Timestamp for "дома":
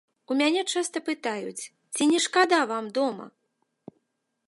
2.97-3.25